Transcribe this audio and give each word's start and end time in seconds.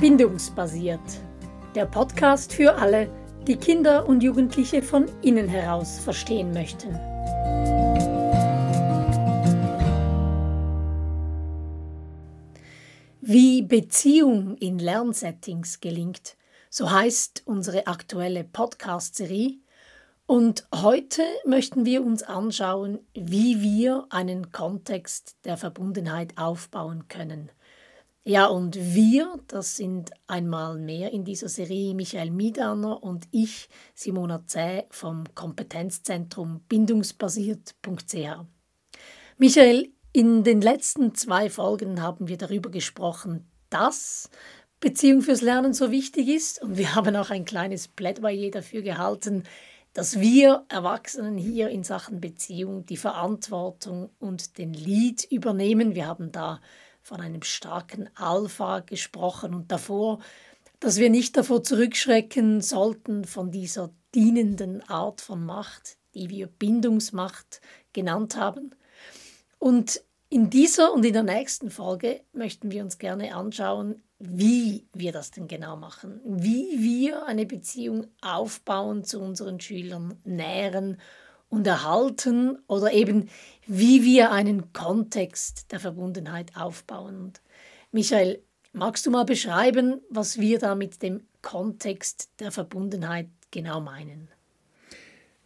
Bindungsbasiert. 0.00 1.00
Der 1.74 1.84
Podcast 1.84 2.52
für 2.52 2.76
alle, 2.76 3.10
die 3.48 3.56
Kinder 3.56 4.08
und 4.08 4.22
Jugendliche 4.22 4.80
von 4.80 5.06
innen 5.22 5.48
heraus 5.48 5.98
verstehen 5.98 6.52
möchten. 6.52 6.94
Wie 13.20 13.62
Beziehung 13.62 14.56
in 14.58 14.78
Lernsettings 14.78 15.80
gelingt, 15.80 16.36
so 16.70 16.92
heißt 16.92 17.42
unsere 17.46 17.88
aktuelle 17.88 18.44
Podcast-Serie. 18.44 19.56
Und 20.26 20.68
heute 20.72 21.22
möchten 21.44 21.84
wir 21.84 22.04
uns 22.04 22.22
anschauen, 22.22 23.00
wie 23.14 23.62
wir 23.62 24.06
einen 24.10 24.52
Kontext 24.52 25.38
der 25.44 25.56
Verbundenheit 25.56 26.38
aufbauen 26.38 27.08
können. 27.08 27.50
Ja, 28.24 28.46
und 28.46 28.76
wir, 28.76 29.40
das 29.46 29.76
sind 29.76 30.10
einmal 30.26 30.78
mehr 30.78 31.12
in 31.12 31.24
dieser 31.24 31.48
Serie 31.48 31.94
Michael 31.94 32.30
Miedaner 32.30 33.02
und 33.02 33.26
ich, 33.30 33.68
Simona 33.94 34.44
Zäh 34.46 34.84
vom 34.90 35.24
Kompetenzzentrum 35.34 36.60
bindungsbasiert.ch. 36.68 38.44
Michael, 39.38 39.92
in 40.12 40.44
den 40.44 40.60
letzten 40.60 41.14
zwei 41.14 41.48
Folgen 41.48 42.02
haben 42.02 42.28
wir 42.28 42.36
darüber 42.36 42.70
gesprochen, 42.70 43.46
dass 43.70 44.30
Beziehung 44.80 45.22
fürs 45.22 45.42
Lernen 45.42 45.72
so 45.72 45.90
wichtig 45.90 46.28
ist 46.28 46.62
und 46.62 46.76
wir 46.76 46.94
haben 46.94 47.16
auch 47.16 47.30
ein 47.30 47.44
kleines 47.44 47.88
Plädoyer 47.88 48.50
dafür 48.50 48.82
gehalten, 48.82 49.44
dass 49.92 50.20
wir 50.20 50.64
Erwachsenen 50.68 51.36
hier 51.36 51.70
in 51.70 51.82
Sachen 51.82 52.20
Beziehung 52.20 52.86
die 52.86 52.96
Verantwortung 52.96 54.10
und 54.18 54.58
den 54.58 54.72
Lead 54.72 55.24
übernehmen. 55.24 55.94
Wir 55.94 56.06
haben 56.06 56.30
da 56.30 56.60
von 57.08 57.22
einem 57.22 57.42
starken 57.42 58.10
Alpha 58.16 58.80
gesprochen 58.80 59.54
und 59.54 59.72
davor, 59.72 60.18
dass 60.78 60.98
wir 60.98 61.08
nicht 61.08 61.38
davor 61.38 61.62
zurückschrecken 61.62 62.60
sollten 62.60 63.24
von 63.24 63.50
dieser 63.50 63.90
dienenden 64.14 64.86
Art 64.90 65.22
von 65.22 65.44
Macht, 65.44 65.96
die 66.14 66.28
wir 66.28 66.48
Bindungsmacht 66.48 67.62
genannt 67.94 68.36
haben. 68.36 68.74
Und 69.58 70.02
in 70.28 70.50
dieser 70.50 70.92
und 70.92 71.02
in 71.06 71.14
der 71.14 71.22
nächsten 71.22 71.70
Folge 71.70 72.20
möchten 72.34 72.70
wir 72.70 72.82
uns 72.82 72.98
gerne 72.98 73.34
anschauen, 73.34 74.02
wie 74.18 74.86
wir 74.92 75.12
das 75.12 75.30
denn 75.30 75.48
genau 75.48 75.76
machen, 75.76 76.20
wie 76.24 76.68
wir 76.78 77.24
eine 77.24 77.46
Beziehung 77.46 78.08
aufbauen 78.20 79.02
zu 79.02 79.18
unseren 79.20 79.60
Schülern, 79.60 80.20
nähren 80.24 80.98
und 81.48 81.66
erhalten 81.66 82.58
oder 82.66 82.92
eben 82.92 83.28
wie 83.66 84.04
wir 84.04 84.32
einen 84.32 84.72
Kontext 84.72 85.72
der 85.72 85.80
Verbundenheit 85.80 86.56
aufbauen. 86.56 87.20
Und 87.20 87.42
Michael, 87.92 88.42
magst 88.72 89.06
du 89.06 89.10
mal 89.10 89.24
beschreiben, 89.24 90.00
was 90.10 90.38
wir 90.38 90.58
da 90.58 90.74
mit 90.74 91.02
dem 91.02 91.22
Kontext 91.42 92.30
der 92.40 92.52
Verbundenheit 92.52 93.28
genau 93.50 93.80
meinen? 93.80 94.28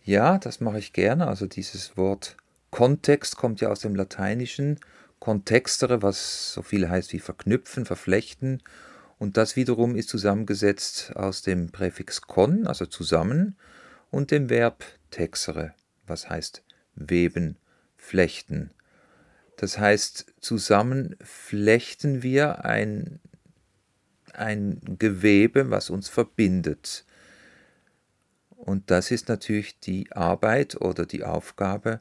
Ja, 0.05 0.39
das 0.39 0.61
mache 0.61 0.78
ich 0.78 0.92
gerne. 0.92 1.28
Also 1.28 1.47
dieses 1.47 1.97
Wort 1.97 2.37
Kontext 2.70 3.37
kommt 3.37 3.61
ja 3.61 3.69
aus 3.69 3.81
dem 3.81 3.94
Lateinischen 3.94 4.81
kontextere, 5.20 6.03
was 6.03 6.53
so 6.53 6.62
viel 6.62 6.89
heißt 6.89 7.12
wie 7.12 7.20
verknüpfen, 7.20 7.87
verflechten. 7.87 8.61
Und 9.19 9.37
das 9.37 9.55
wiederum 9.55 9.94
ist 9.94 10.09
zusammengesetzt 10.09 11.14
aus 11.14 11.42
dem 11.42 11.70
Präfix 11.70 12.22
kon, 12.22 12.66
also 12.66 12.87
zusammen, 12.87 13.56
und 14.11 14.33
dem 14.33 14.50
Verb 14.50 14.84
texere, 15.12 15.75
was 16.06 16.28
heißt 16.28 16.64
weben, 16.95 17.56
flechten. 17.97 18.70
Das 19.56 19.78
heißt, 19.78 20.34
zusammen 20.41 21.17
flechten 21.20 22.22
wir 22.22 22.64
ein, 22.64 23.20
ein 24.33 24.81
Gewebe, 24.98 25.70
was 25.70 25.91
uns 25.91 26.09
verbindet. 26.09 27.05
Und 28.50 28.91
das 28.91 29.11
ist 29.11 29.28
natürlich 29.28 29.78
die 29.81 30.10
Arbeit 30.12 30.81
oder 30.81 31.06
die 31.06 31.25
Aufgabe 31.25 31.99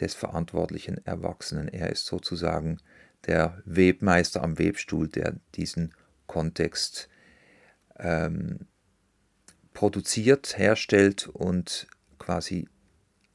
des 0.00 0.14
verantwortlichen 0.14 1.04
Erwachsenen. 1.06 1.68
Er 1.68 1.90
ist 1.90 2.06
sozusagen 2.06 2.78
der 3.26 3.62
Webmeister 3.64 4.42
am 4.42 4.58
Webstuhl, 4.58 5.08
der 5.08 5.36
diesen 5.54 5.94
Kontext 6.26 7.08
ähm, 7.98 8.66
produziert, 9.72 10.58
herstellt 10.58 11.28
und 11.28 11.86
quasi 12.18 12.68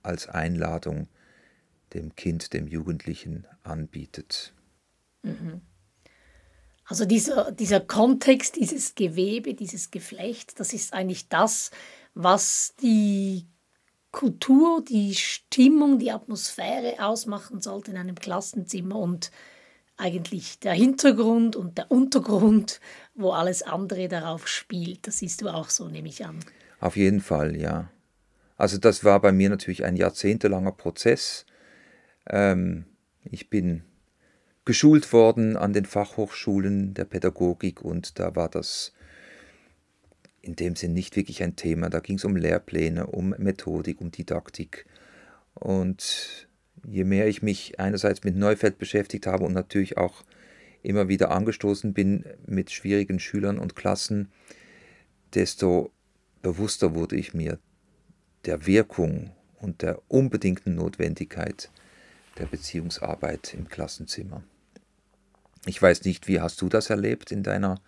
als 0.09 0.28
Einladung 0.28 1.08
dem 1.94 2.16
Kind, 2.16 2.53
dem 2.53 2.68
Jugendlichen 2.68 3.47
anbietet. 3.64 4.53
Mhm. 5.24 5.62
Also 6.86 7.06
dieser, 7.06 7.52
dieser 7.52 7.80
Kontext, 7.80 8.56
dieses 8.56 8.96
Gewebe, 8.96 9.53
dieses 9.53 9.92
Geflecht, 9.92 10.59
das 10.59 10.74
ist 10.74 10.94
eigentlich 10.94 11.30
das, 11.30 11.70
was 12.16 12.74
die 12.81 13.46
Kultur, 14.12 14.84
die 14.84 15.14
Stimmung, 15.14 16.00
die 16.00 16.12
Atmosphäre 16.12 16.96
ausmachen 17.00 17.62
sollte 17.62 17.91
in 17.91 17.97
einem 17.97 18.16
Klassenzimmer 18.16 18.96
und 18.97 19.31
eigentlich 19.97 20.59
der 20.59 20.74
Hintergrund 20.74 21.56
und 21.56 21.78
der 21.78 21.91
Untergrund, 21.91 22.80
wo 23.14 23.31
alles 23.31 23.62
andere 23.62 24.08
darauf 24.08 24.47
spielt. 24.47 25.06
Das 25.06 25.20
siehst 25.20 25.41
du 25.41 25.50
auch 25.50 25.70
so, 25.70 25.90
nehme 25.90 26.08
ich 26.08 26.26
an. 26.26 26.40
Auf 26.80 26.96
jeden 26.96 27.22
Fall, 27.22 27.56
ja. 27.56 27.91
Also 28.59 28.78
das 28.78 29.06
war 29.06 29.22
bei 29.22 29.31
mir 29.31 29.50
natürlich 29.50 29.86
ein 29.86 29.96
jahrzehntelanger 29.96 30.74
Prozess. 30.74 31.46
Ähm, 32.30 32.84
ich 33.24 33.50
bin 33.50 33.84
geschult 34.66 35.14
worden 35.14 35.56
an 35.56 35.72
den 35.72 35.86
Fachhochschulen 35.86 36.94
der 36.94 37.06
Pädagogik 37.06 37.81
und 37.81 38.20
da 38.20 38.36
war 38.36 38.50
das 38.50 38.92
in 40.42 40.58
dem 40.58 40.75
Sinn 40.75 40.94
nicht 40.94 41.16
wirklich 41.16 41.42
ein 41.42 41.56
Thema. 41.56 41.90
Da 41.90 42.02
ging 42.02 42.18
es 42.18 42.25
um 42.25 42.36
Lehrpläne, 42.36 43.08
um 43.08 43.30
Methodik, 43.38 44.02
um 44.02 44.12
Didaktik. 44.12 44.86
Und 45.53 46.50
je 46.86 47.06
mehr 47.06 47.28
ich 47.30 47.41
mich 47.41 47.80
einerseits 47.80 48.26
mit 48.26 48.36
Neufeld 48.36 48.78
beschäftigt 48.78 49.26
habe 49.26 49.46
und 49.46 49.53
natürlich 49.53 49.97
auch 49.97 50.26
immer 50.84 51.08
wieder 51.08 51.31
angestoßen 51.31 51.94
bin 51.94 52.26
mit 52.46 52.72
schwierigen 52.72 53.20
Schülern 53.20 53.58
und 53.58 53.78
Klassen, 53.78 54.34
desto 55.34 55.94
bewusster 56.41 56.94
wurde 56.94 57.16
ich 57.16 57.34
mir 57.34 57.58
der 58.45 58.66
Wirkung 58.66 59.31
und 59.59 59.81
der 59.81 60.01
unbedingten 60.07 60.75
Notwendigkeit 60.75 61.69
der 62.38 62.45
Beziehungsarbeit 62.45 63.53
im 63.53 63.67
Klassenzimmer. 63.67 64.44
Ich 65.66 65.81
weiß 65.81 66.05
nicht, 66.05 66.27
wie 66.27 66.39
hast 66.39 66.61
du 66.61 66.69
das 66.69 66.89
erlebt 66.89 67.31
in 67.31 67.44
deiner 67.44 67.81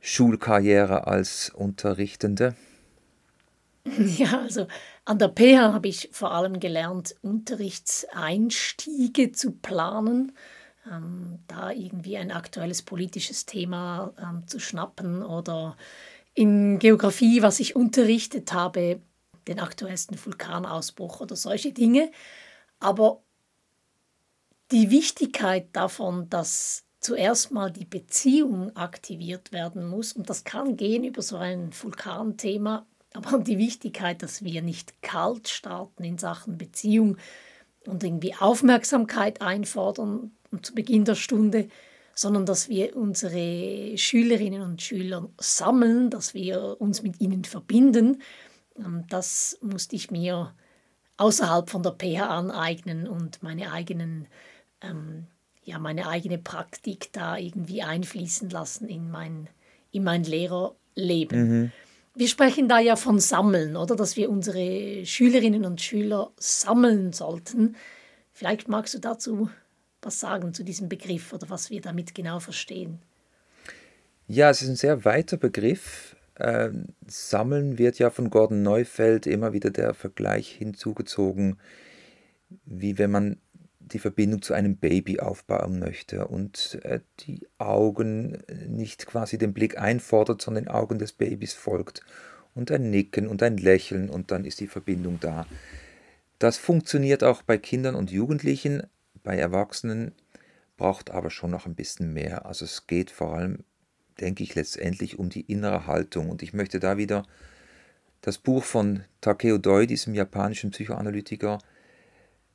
Schulkarriere 0.00 1.06
als 1.06 1.50
Unterrichtende? 1.50 2.54
Ja, 4.18 4.40
also 4.42 4.66
an 5.06 5.18
der 5.18 5.28
PH 5.28 5.72
habe 5.72 5.88
ich 5.88 6.10
vor 6.12 6.32
allem 6.32 6.60
gelernt, 6.60 7.16
Unterrichtseinstiege 7.22 9.32
zu 9.32 9.52
planen, 9.52 10.32
ähm, 10.90 11.38
da 11.46 11.70
irgendwie 11.70 12.18
ein 12.18 12.30
aktuelles 12.30 12.82
politisches 12.82 13.46
Thema 13.46 14.12
ähm, 14.20 14.46
zu 14.46 14.60
schnappen 14.60 15.22
oder 15.22 15.78
in 16.34 16.78
Geografie, 16.78 17.40
was 17.42 17.60
ich 17.60 17.76
unterrichtet 17.76 18.52
habe, 18.52 19.00
den 19.48 19.58
aktuellsten 19.58 20.18
Vulkanausbruch 20.22 21.20
oder 21.20 21.36
solche 21.36 21.72
Dinge. 21.72 22.10
Aber 22.78 23.22
die 24.70 24.90
Wichtigkeit 24.90 25.68
davon, 25.72 26.28
dass 26.28 26.84
zuerst 27.00 27.52
mal 27.52 27.70
die 27.70 27.84
Beziehung 27.84 28.74
aktiviert 28.76 29.52
werden 29.52 29.86
muss. 29.86 30.12
Und 30.12 30.28
das 30.28 30.44
kann 30.44 30.76
gehen 30.76 31.04
über 31.04 31.22
so 31.22 31.36
ein 31.36 31.70
Vulkanthema, 31.72 32.86
aber 33.14 33.38
die 33.38 33.58
Wichtigkeit, 33.58 34.22
dass 34.22 34.44
wir 34.44 34.62
nicht 34.62 35.02
kalt 35.02 35.48
starten 35.48 36.04
in 36.04 36.18
Sachen 36.18 36.58
Beziehung 36.58 37.16
und 37.86 38.04
irgendwie 38.04 38.34
Aufmerksamkeit 38.34 39.40
einfordern 39.40 40.32
zu 40.62 40.74
Beginn 40.74 41.04
der 41.04 41.14
Stunde, 41.14 41.68
sondern 42.14 42.44
dass 42.46 42.68
wir 42.68 42.96
unsere 42.96 43.96
Schülerinnen 43.96 44.60
und 44.60 44.82
Schüler 44.82 45.28
sammeln, 45.38 46.10
dass 46.10 46.34
wir 46.34 46.80
uns 46.80 47.02
mit 47.02 47.20
ihnen 47.20 47.44
verbinden. 47.44 48.20
Ähm, 48.78 49.04
das 49.08 49.58
musste 49.60 49.96
ich 49.96 50.10
mir 50.10 50.54
außerhalb 51.16 51.68
von 51.68 51.82
der 51.82 51.92
PH 51.92 52.28
aneignen 52.28 53.08
und 53.08 53.42
meine 53.42 53.72
eigenen 53.72 54.28
ähm, 54.80 55.26
ja, 55.68 55.78
meine 55.78 56.08
eigene 56.08 56.38
Praktik 56.38 57.12
da 57.12 57.36
irgendwie 57.36 57.82
einfließen 57.82 58.48
lassen 58.48 58.88
in 58.88 59.10
mein, 59.10 59.48
in 59.92 60.02
mein 60.02 60.24
Lehrerleben. 60.24 61.48
Mhm. 61.48 61.72
Wir 62.14 62.28
sprechen 62.28 62.68
da 62.68 62.78
ja 62.78 62.96
von 62.96 63.20
Sammeln, 63.20 63.76
oder? 63.76 63.94
Dass 63.94 64.16
wir 64.16 64.30
unsere 64.30 65.04
Schülerinnen 65.04 65.66
und 65.66 65.82
Schüler 65.82 66.32
sammeln 66.38 67.12
sollten. 67.12 67.76
Vielleicht 68.32 68.68
magst 68.68 68.94
du 68.94 68.98
dazu 68.98 69.50
was 70.00 70.20
sagen 70.20 70.54
zu 70.54 70.64
diesem 70.64 70.88
Begriff 70.88 71.32
oder 71.34 71.50
was 71.50 71.70
wir 71.70 71.82
damit 71.82 72.14
genau 72.14 72.40
verstehen. 72.40 73.00
Ja, 74.26 74.48
es 74.48 74.62
ist 74.62 74.68
ein 74.68 74.76
sehr 74.76 75.04
weiter 75.04 75.36
Begriff. 75.36 76.16
Ähm, 76.38 76.86
Sammeln 77.06 77.78
wird 77.78 77.98
ja 77.98 78.10
von 78.10 78.30
Gordon 78.30 78.62
Neufeld 78.62 79.26
immer 79.26 79.52
wieder 79.52 79.70
der 79.70 79.94
Vergleich 79.94 80.50
hinzugezogen, 80.50 81.58
wie 82.64 82.98
wenn 82.98 83.10
man 83.10 83.36
die 83.80 83.98
Verbindung 83.98 84.42
zu 84.42 84.54
einem 84.54 84.76
Baby 84.76 85.20
aufbauen 85.20 85.78
möchte 85.78 86.28
und 86.28 86.78
äh, 86.82 87.00
die 87.20 87.46
Augen 87.58 88.38
nicht 88.66 89.06
quasi 89.06 89.38
den 89.38 89.54
Blick 89.54 89.78
einfordert, 89.78 90.42
sondern 90.42 90.64
den 90.64 90.70
Augen 90.70 90.98
des 90.98 91.12
Babys 91.12 91.54
folgt 91.54 92.02
und 92.54 92.70
ein 92.70 92.90
Nicken 92.90 93.26
und 93.26 93.42
ein 93.42 93.56
Lächeln 93.56 94.10
und 94.10 94.30
dann 94.30 94.44
ist 94.44 94.60
die 94.60 94.66
Verbindung 94.66 95.18
da. 95.20 95.46
Das 96.38 96.56
funktioniert 96.56 97.24
auch 97.24 97.42
bei 97.42 97.58
Kindern 97.58 97.94
und 97.94 98.10
Jugendlichen, 98.10 98.84
bei 99.22 99.36
Erwachsenen 99.36 100.12
braucht 100.76 101.10
aber 101.10 101.30
schon 101.30 101.50
noch 101.50 101.66
ein 101.66 101.74
bisschen 101.74 102.12
mehr. 102.12 102.46
Also 102.46 102.64
es 102.64 102.86
geht 102.86 103.10
vor 103.10 103.34
allem, 103.34 103.64
denke 104.20 104.42
ich, 104.42 104.54
letztendlich 104.54 105.18
um 105.18 105.28
die 105.28 105.42
innere 105.42 105.86
Haltung 105.86 106.30
und 106.30 106.42
ich 106.42 106.52
möchte 106.52 106.80
da 106.80 106.96
wieder 106.96 107.26
das 108.20 108.38
Buch 108.38 108.64
von 108.64 109.04
Takeo 109.20 109.58
Doi, 109.58 109.86
diesem 109.86 110.14
japanischen 110.14 110.70
Psychoanalytiker, 110.70 111.58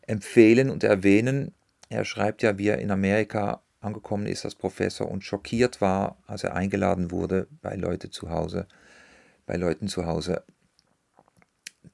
empfehlen 0.01 0.69
und 0.69 0.83
erwähnen. 0.83 1.54
Er 1.89 2.06
schreibt 2.06 2.44
ja, 2.44 2.57
wie 2.57 2.68
er 2.68 2.80
in 2.80 2.92
Amerika 2.92 3.62
angekommen 3.80 4.25
ist 4.25 4.45
als 4.45 4.56
Professor 4.56 5.10
und 5.10 5.24
schockiert 5.24 5.81
war, 5.81 6.18
als 6.27 6.44
er 6.44 6.56
eingeladen 6.56 7.12
wurde 7.12 7.48
bei 7.62 7.75
Leute 7.75 8.10
zu 8.10 8.30
Hause, 8.30 8.68
bei 9.45 9.56
Leuten 9.56 9.88
zu 9.88 10.06
Hause, 10.06 10.44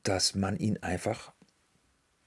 dass 0.03 0.35
man 0.35 0.57
ihn 0.57 0.77
einfach 0.77 1.33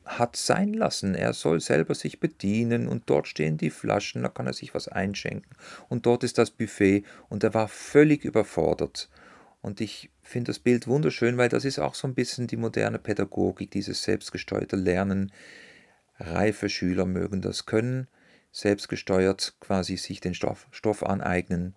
hat 0.05 0.37
sein 0.37 0.75
lassen. 0.75 1.15
Er 1.15 1.33
soll 1.33 1.61
selber 1.61 1.95
sich 1.95 2.21
bedienen 2.21 2.89
und 2.89 3.05
dort 3.07 3.29
stehen 3.29 3.57
die 3.57 3.71
Flaschen, 3.71 4.23
da 4.23 4.29
kann 4.29 4.47
er 4.47 4.53
sich 4.53 4.75
was 4.75 4.89
einschenken 4.89 5.51
und 5.89 6.07
dort 6.07 6.25
ist 6.25 6.39
das 6.39 6.51
Buffet 6.51 7.05
und 7.29 7.45
er 7.45 7.55
war 7.55 7.69
völlig 7.69 8.25
überfordert. 8.25 9.09
Und 9.61 9.81
ich 9.81 10.11
finde 10.23 10.51
das 10.51 10.59
Bild 10.59 10.89
wunderschön, 10.89 11.39
weil 11.39 11.49
das 11.49 11.65
ist 11.65 11.79
auch 11.79 11.95
so 11.95 12.09
ein 12.09 12.15
bisschen 12.15 12.49
die 12.49 12.57
moderne 12.57 12.99
Pädagogik, 12.99 13.71
dieses 13.71 14.03
selbstgesteuerte 14.03 14.77
Lernen, 14.77 15.33
Reife 16.19 16.69
Schüler 16.69 17.07
mögen 17.07 17.41
das 17.41 17.67
können, 17.67 18.09
selbstgesteuert 18.51 19.55
quasi 19.61 19.97
sich 19.97 20.21
den 20.21 20.35
Stoff, 20.35 20.67
Stoff 20.71 21.05
aneignen, 21.05 21.75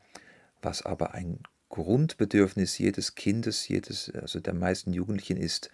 was 0.62 0.84
aber 0.84 1.14
ein 1.14 1.40
Grundbedürfnis 1.70 2.78
jedes 2.78 3.16
Kindes, 3.16 3.68
jedes, 3.68 4.12
also 4.12 4.40
der 4.40 4.54
meisten 4.54 4.94
Jugendlichen 4.94 5.38
ist, 5.38 5.70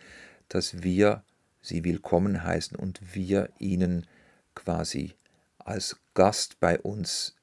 dass 0.48 0.84
wir 0.84 1.24
sie 1.62 1.84
willkommen 1.84 2.44
heißen 2.44 2.78
und 2.78 3.16
wir 3.16 3.50
ihnen 3.60 4.08
quasi 4.56 5.14
als 5.60 5.98
Gast 6.14 6.60
bei 6.60 6.80
uns 6.80 7.36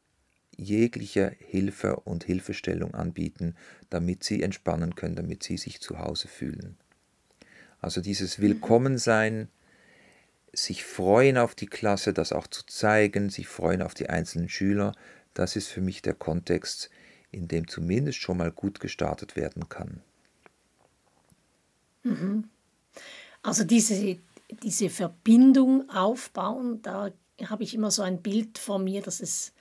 jegliche 0.57 1.37
Hilfe 1.39 1.97
und 2.01 2.25
Hilfestellung 2.25 2.95
anbieten, 2.95 3.55
damit 3.91 4.25
sie 4.25 4.43
entspannen 4.43 4.97
können, 4.97 5.15
damit 5.15 5.43
sie 5.43 5.57
sich 5.57 5.81
zu 5.81 6.01
Hause 6.01 6.29
fühlen. 6.29 6.77
Also 7.81 8.01
dieses 8.01 8.41
Willkommensein, 8.41 9.49
sich 10.53 10.85
freuen 10.85 11.39
auf 11.39 11.55
die 11.55 11.67
Klasse, 11.67 12.13
das 12.13 12.33
auch 12.33 12.49
zu 12.49 12.67
zeigen, 12.67 13.31
sich 13.31 13.47
freuen 13.47 13.83
auf 13.83 13.95
die 13.95 14.11
einzelnen 14.11 14.49
Schüler, 14.49 14.93
das 15.35 15.55
ist 15.55 15.69
für 15.69 15.81
mich 15.81 16.03
der 16.03 16.15
Kontext, 16.15 16.91
in 17.31 17.47
dem 17.47 17.69
zumindest 17.69 18.19
schon 18.19 18.39
mal 18.39 18.51
gut 18.51 18.81
gestartet 18.81 19.37
werden 19.37 19.69
kann. 19.69 20.03
Mhm. 22.03 22.49
Also 23.49 23.65
diese, 23.65 24.19
diese 24.63 24.91
Verbindung 24.91 25.89
aufbauen, 25.89 26.83
da 26.83 27.11
habe 27.47 27.63
ich 27.63 27.75
immer 27.75 27.91
so 27.91 28.03
ein 28.03 28.21
Bild 28.21 28.59
vor 28.59 28.79
mir, 28.79 29.01
dass 29.01 29.21
es 29.21 29.55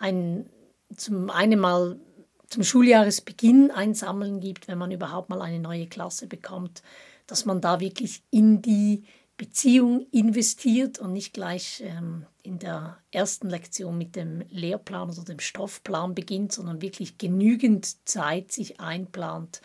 ein, 0.00 0.50
zum 0.96 1.30
einen 1.30 1.60
mal 1.60 2.00
zum 2.48 2.64
Schuljahresbeginn 2.64 3.70
ein 3.70 3.94
Sammeln 3.94 4.40
gibt, 4.40 4.66
wenn 4.66 4.78
man 4.78 4.90
überhaupt 4.90 5.28
mal 5.28 5.40
eine 5.40 5.60
neue 5.60 5.86
Klasse 5.86 6.26
bekommt, 6.26 6.82
dass 7.28 7.44
man 7.44 7.60
da 7.60 7.78
wirklich 7.78 8.24
in 8.32 8.60
die 8.60 9.04
Beziehung 9.36 10.08
investiert 10.10 10.98
und 10.98 11.12
nicht 11.12 11.32
gleich 11.32 11.84
ähm, 11.86 12.26
in 12.42 12.58
der 12.58 12.98
ersten 13.12 13.48
Lektion 13.48 13.96
mit 13.96 14.16
dem 14.16 14.42
Lehrplan 14.48 15.10
oder 15.10 15.22
dem 15.22 15.38
Stoffplan 15.38 16.16
beginnt, 16.16 16.52
sondern 16.52 16.82
wirklich 16.82 17.18
genügend 17.18 18.08
Zeit 18.08 18.50
sich 18.50 18.80
einplant, 18.80 19.60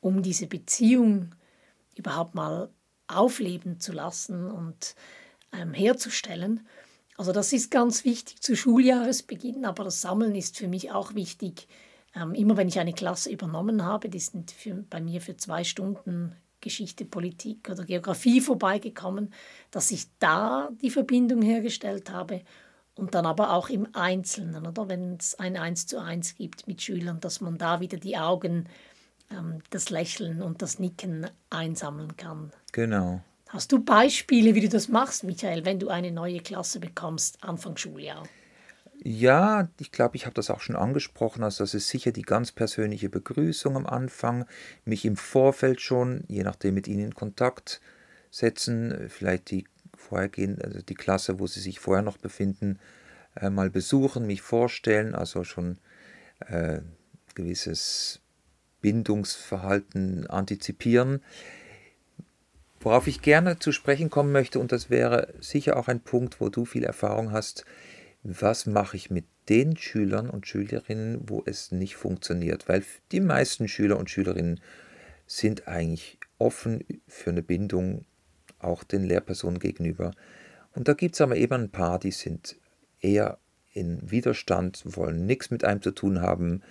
um 0.00 0.22
diese 0.22 0.46
Beziehung 0.46 1.34
überhaupt 1.94 2.34
mal 2.34 2.70
aufleben 3.16 3.80
zu 3.80 3.92
lassen 3.92 4.50
und 4.50 4.94
ähm, 5.52 5.72
herzustellen. 5.72 6.66
Also 7.16 7.32
das 7.32 7.52
ist 7.52 7.70
ganz 7.70 8.04
wichtig 8.04 8.40
zu 8.40 8.56
Schuljahresbeginn, 8.56 9.64
aber 9.64 9.84
das 9.84 10.00
Sammeln 10.00 10.34
ist 10.34 10.56
für 10.56 10.68
mich 10.68 10.92
auch 10.92 11.14
wichtig. 11.14 11.68
Ähm, 12.14 12.34
immer 12.34 12.56
wenn 12.56 12.68
ich 12.68 12.78
eine 12.78 12.92
Klasse 12.92 13.30
übernommen 13.30 13.84
habe, 13.84 14.08
die 14.08 14.18
sind 14.18 14.50
für, 14.50 14.84
bei 14.88 15.00
mir 15.00 15.20
für 15.20 15.36
zwei 15.36 15.64
Stunden 15.64 16.34
Geschichte, 16.60 17.04
Politik 17.04 17.68
oder 17.68 17.84
Geografie 17.84 18.40
vorbeigekommen, 18.40 19.34
dass 19.70 19.90
ich 19.90 20.06
da 20.18 20.70
die 20.80 20.90
Verbindung 20.90 21.42
hergestellt 21.42 22.10
habe 22.10 22.42
und 22.94 23.14
dann 23.14 23.26
aber 23.26 23.52
auch 23.52 23.68
im 23.68 23.88
Einzelnen, 23.94 24.66
oder 24.66 24.88
wenn 24.88 25.16
es 25.16 25.34
ein 25.34 25.56
Eins 25.56 25.86
zu 25.86 25.98
eins 25.98 26.34
gibt 26.34 26.66
mit 26.66 26.80
Schülern, 26.80 27.20
dass 27.20 27.40
man 27.40 27.58
da 27.58 27.80
wieder 27.80 27.98
die 27.98 28.16
Augen, 28.16 28.68
das 29.70 29.90
Lächeln 29.90 30.42
und 30.42 30.62
das 30.62 30.78
Nicken 30.78 31.26
einsammeln 31.50 32.16
kann. 32.16 32.52
Genau. 32.72 33.22
Hast 33.48 33.70
du 33.70 33.84
Beispiele, 33.84 34.54
wie 34.54 34.62
du 34.62 34.68
das 34.68 34.88
machst, 34.88 35.24
Michael, 35.24 35.66
wenn 35.66 35.78
du 35.78 35.88
eine 35.88 36.10
neue 36.10 36.40
Klasse 36.40 36.80
bekommst, 36.80 37.44
Anfang 37.44 37.76
Schuljahr? 37.76 38.22
Ja, 39.04 39.68
ich 39.78 39.92
glaube, 39.92 40.16
ich 40.16 40.24
habe 40.26 40.34
das 40.34 40.48
auch 40.48 40.60
schon 40.60 40.76
angesprochen. 40.76 41.42
Also 41.42 41.64
das 41.64 41.74
ist 41.74 41.88
sicher 41.88 42.12
die 42.12 42.22
ganz 42.22 42.52
persönliche 42.52 43.10
Begrüßung 43.10 43.76
am 43.76 43.86
Anfang, 43.86 44.46
mich 44.84 45.04
im 45.04 45.16
Vorfeld 45.16 45.82
schon, 45.82 46.24
je 46.28 46.44
nachdem 46.44 46.74
mit 46.74 46.88
ihnen 46.88 47.06
in 47.06 47.14
Kontakt 47.14 47.80
setzen, 48.30 49.10
vielleicht 49.10 49.50
die 49.50 49.66
vorhergehen, 49.96 50.62
also 50.62 50.80
die 50.80 50.94
Klasse, 50.94 51.38
wo 51.38 51.46
sie 51.46 51.60
sich 51.60 51.78
vorher 51.78 52.02
noch 52.02 52.16
befinden, 52.16 52.78
äh, 53.36 53.50
mal 53.50 53.68
besuchen, 53.68 54.26
mich 54.26 54.40
vorstellen, 54.40 55.14
also 55.14 55.44
schon 55.44 55.78
äh, 56.40 56.80
gewisses 57.34 58.21
Bindungsverhalten 58.82 60.26
antizipieren. 60.26 61.22
Worauf 62.80 63.06
ich 63.06 63.22
gerne 63.22 63.58
zu 63.58 63.72
sprechen 63.72 64.10
kommen 64.10 64.32
möchte, 64.32 64.58
und 64.58 64.72
das 64.72 64.90
wäre 64.90 65.32
sicher 65.40 65.76
auch 65.76 65.88
ein 65.88 66.00
Punkt, 66.00 66.40
wo 66.40 66.48
du 66.48 66.64
viel 66.64 66.84
Erfahrung 66.84 67.32
hast, 67.32 67.64
was 68.24 68.66
mache 68.66 68.96
ich 68.96 69.10
mit 69.10 69.24
den 69.48 69.76
Schülern 69.76 70.28
und 70.28 70.46
Schülerinnen, 70.46 71.28
wo 71.28 71.42
es 71.46 71.72
nicht 71.72 71.96
funktioniert? 71.96 72.68
Weil 72.68 72.84
die 73.10 73.20
meisten 73.20 73.68
Schüler 73.68 73.98
und 73.98 74.10
Schülerinnen 74.10 74.60
sind 75.26 75.68
eigentlich 75.68 76.18
offen 76.38 76.84
für 77.06 77.30
eine 77.30 77.42
Bindung 77.42 78.04
auch 78.58 78.84
den 78.84 79.04
Lehrpersonen 79.04 79.58
gegenüber. 79.58 80.12
Und 80.74 80.88
da 80.88 80.94
gibt 80.94 81.14
es 81.14 81.20
aber 81.20 81.36
eben 81.36 81.54
ein 81.54 81.70
paar, 81.70 81.98
die 81.98 82.10
sind 82.10 82.56
eher 83.00 83.38
in 83.72 84.10
Widerstand, 84.10 84.82
wollen 84.84 85.26
nichts 85.26 85.50
mit 85.50 85.64
einem 85.64 85.82
zu 85.82 85.92
tun 85.92 86.20
haben, 86.20 86.62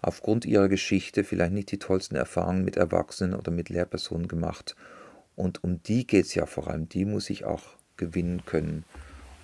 aufgrund 0.00 0.44
ihrer 0.44 0.68
Geschichte 0.68 1.24
vielleicht 1.24 1.52
nicht 1.52 1.70
die 1.70 1.78
tollsten 1.78 2.16
Erfahrungen 2.16 2.64
mit 2.64 2.76
Erwachsenen 2.76 3.34
oder 3.34 3.50
mit 3.50 3.68
Lehrpersonen 3.68 4.28
gemacht. 4.28 4.76
Und 5.36 5.62
um 5.64 5.82
die 5.82 6.06
geht 6.06 6.26
es 6.26 6.34
ja 6.34 6.46
vor 6.46 6.68
allem, 6.68 6.88
die 6.88 7.04
muss 7.04 7.30
ich 7.30 7.44
auch 7.44 7.62
gewinnen 7.96 8.44
können. 8.44 8.84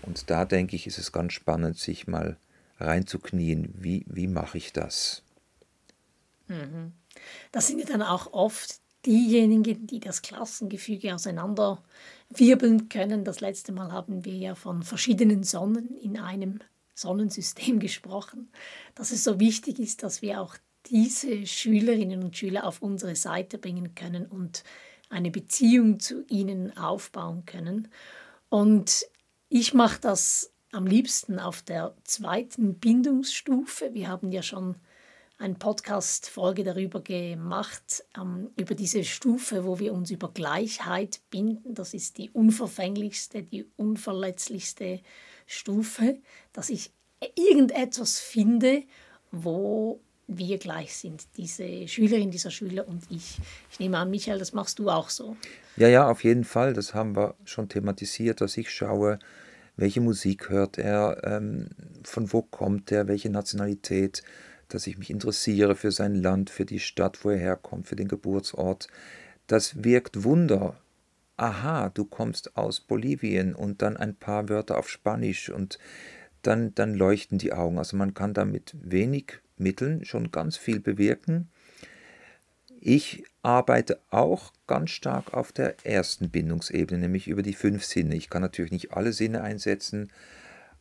Und 0.03 0.31
da 0.31 0.45
denke 0.45 0.77
ich, 0.77 0.87
ist 0.87 0.99
es 0.99 1.13
ganz 1.13 1.33
spannend, 1.33 1.79
sich 1.79 2.07
mal 2.07 2.37
reinzuknien, 2.79 3.73
wie, 3.77 4.05
wie 4.09 4.27
mache 4.27 4.59
ich 4.59 4.73
das? 4.73 5.23
Mhm. 6.49 6.93
Das 7.53 7.67
sind 7.67 7.79
ja 7.79 7.87
dann 7.87 8.03
auch 8.03 8.33
oft 8.33 8.81
diejenigen, 9.07 9.87
die 9.87 10.01
das 10.01 10.23
Klassengefüge 10.23 11.15
auseinanderwirbeln 11.15 12.89
können. 12.89 13.25
Das 13.25 13.41
letzte 13.41 13.73
Mal 13.73 13.93
haben 13.93 14.25
wir 14.25 14.35
ja 14.35 14.55
von 14.55 14.83
verschiedenen 14.83 15.43
Sonnen 15.43 15.97
in 15.97 16.19
einem 16.19 16.61
Sonnensystem 16.95 17.79
gesprochen, 17.81 18.51
dass 18.95 19.11
es 19.11 19.25
so 19.25 19.41
wichtig 19.41 19.79
ist, 19.79 20.03
dass 20.03 20.23
wir 20.23 20.41
auch 20.41 20.57
diese 20.87 21.47
Schülerinnen 21.47 22.23
und 22.23 22.37
Schüler 22.37 22.67
auf 22.67 22.83
unsere 22.83 23.17
Seite 23.17 23.59
bringen 23.59 23.95
können 23.95 24.27
und 24.27 24.65
eine 25.09 25.31
Beziehung 25.31 26.01
zu 26.01 26.25
ihnen 26.29 26.77
aufbauen 26.77 27.45
können. 27.47 27.89
Und 28.49 29.07
ich 29.49 29.75
mache 29.75 30.01
das 30.01 30.53
am 30.73 30.87
liebsten 30.87 31.39
auf 31.39 31.63
der 31.63 31.97
zweiten 32.05 32.79
Bindungsstufe. 32.79 33.95
Wir 33.95 34.09
haben 34.09 34.33
ja 34.33 34.43
schon 34.43 34.77
eine 35.39 35.55
Podcast-Folge 35.55 36.65
darüber 36.65 37.01
gemacht, 37.01 38.05
ähm, 38.17 38.51
über 38.57 38.75
diese 38.75 39.05
Stufe, 39.05 39.65
wo 39.65 39.79
wir 39.79 39.93
uns 39.93 40.11
über 40.11 40.31
Gleichheit 40.33 41.21
binden. 41.31 41.75
Das 41.75 41.95
ist 41.95 42.19
die 42.19 42.31
unverfänglichste, 42.31 43.43
die 43.43 43.65
unverletzlichste 43.77 45.01
Stufe, 45.47 46.19
dass 46.53 46.71
ich 46.71 46.93
irgendetwas 47.37 48.19
finde, 48.19 48.83
wo 49.31 50.01
wir 50.27 50.59
gleich 50.59 50.97
sind, 50.97 51.23
diese 51.37 51.87
Schülerin, 51.87 52.31
dieser 52.31 52.51
Schüler 52.51 52.89
und 52.89 53.03
ich. 53.11 53.39
Ich 53.71 53.79
nehme 53.79 53.99
an, 53.99 54.11
Michael, 54.11 54.39
das 54.39 54.53
machst 54.53 54.79
du 54.79 54.89
auch 54.89 55.11
so. 55.11 55.37
Ja, 55.77 55.89
ja, 55.89 56.09
auf 56.09 56.25
jeden 56.25 56.45
Fall. 56.45 56.73
Das 56.73 56.95
haben 56.95 57.15
wir 57.15 57.35
schon 57.45 57.69
thematisiert, 57.69 58.41
dass 58.41 58.57
ich 58.57 58.71
schaue, 58.71 59.19
welche 59.77 60.01
Musik 60.01 60.49
hört 60.49 60.79
er, 60.79 61.21
ähm, 61.25 61.69
von 62.05 62.33
wo 62.33 62.43
kommt 62.43 62.93
er, 62.93 63.09
welche 63.09 63.29
Nationalität, 63.29 64.23
dass 64.69 64.87
ich 64.87 64.99
mich 64.99 65.11
interessiere 65.11 65.77
für 65.77 65.91
sein 65.91 66.15
Land, 66.15 66.49
für 66.49 66.65
die 66.65 66.81
Stadt, 66.81 67.25
wo 67.25 67.31
er 67.31 67.39
herkommt, 67.39 67.87
für 67.87 67.97
den 67.97 68.09
Geburtsort. 68.09 68.89
Das 69.47 69.85
wirkt 69.85 70.25
Wunder 70.25 70.81
aha, 71.37 71.91
du 71.91 72.05
kommst 72.05 72.57
aus 72.57 72.81
Bolivien 72.81 73.55
und 73.55 73.83
dann 73.83 73.97
ein 73.97 74.15
paar 74.15 74.49
Wörter 74.49 74.79
auf 74.79 74.89
Spanisch 74.89 75.49
und 75.49 75.79
dann, 76.43 76.75
dann 76.75 76.95
leuchten 76.95 77.39
die 77.39 77.53
Augen. 77.53 77.79
Also 77.79 77.97
man 77.97 78.15
kann 78.15 78.35
da 78.35 78.45
mit 78.45 78.75
wenig 78.81 79.41
Mitteln 79.57 80.05
schon 80.05 80.31
ganz 80.31 80.57
viel 80.57 80.81
bewirken. 80.81 81.49
Ich 82.81 83.25
arbeite 83.43 84.01
auch 84.11 84.53
ganz 84.67 84.91
stark 84.91 85.33
auf 85.33 85.53
der 85.53 85.87
ersten 85.87 86.29
Bindungsebene, 86.29 87.01
nämlich 87.01 87.29
über 87.29 87.43
die 87.43 87.55
fünf 87.55 87.85
Sinne. 87.85 88.15
Ich 88.15 88.29
kann 88.29 88.43
natürlich 88.43 88.73
nicht 88.73 88.93
alle 88.93 89.13
Sinne 89.13 89.43
einsetzen, 89.43 90.13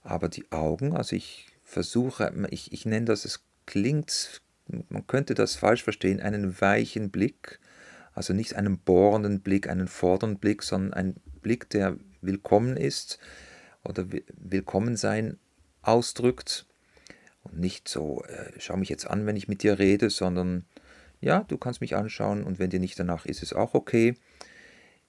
aber 0.02 0.28
die 0.28 0.52
Augen, 0.52 0.98
also 0.98 1.16
ich 1.16 1.48
versuche, 1.64 2.32
ich, 2.50 2.74
ich 2.74 2.86
nenne 2.86 3.06
das, 3.06 3.24
es 3.24 3.46
klingt, 3.66 4.42
man 4.90 5.08
könnte 5.08 5.34
das 5.34 5.56
falsch 5.56 5.84
verstehen, 5.84 6.20
einen 6.20 6.60
weichen 6.60 7.10
Blick, 7.10 7.60
also 8.14 8.34
nicht 8.34 8.56
einen 8.56 8.78
bohrenden 8.78 9.42
Blick, 9.42 9.70
einen 9.70 9.88
fordernden 9.88 10.40
Blick, 10.40 10.64
sondern 10.64 10.94
ein 10.94 11.16
Blick, 11.42 11.70
der 11.70 11.98
willkommen 12.22 12.78
ist 12.78 13.20
oder 13.84 14.06
willkommen 14.38 14.96
sein 14.96 15.38
ausdrückt 15.82 16.66
und 17.44 17.60
nicht 17.60 17.88
so, 17.88 18.24
äh, 18.24 18.52
schau 18.58 18.78
mich 18.78 18.90
jetzt 18.90 19.06
an, 19.06 19.26
wenn 19.26 19.36
ich 19.36 19.48
mit 19.48 19.64
dir 19.64 19.80
rede, 19.80 20.10
sondern 20.10 20.66
ja, 21.20 21.46
du 21.48 21.58
kannst 21.58 21.82
mich 21.82 21.96
anschauen 21.96 22.44
und 22.44 22.60
wenn 22.60 22.70
dir 22.70 22.80
nicht 22.80 23.00
danach 23.00 23.26
ist, 23.26 23.44
ist 23.44 23.52
es 23.52 23.58
auch 23.58 23.74
okay. 23.74 24.16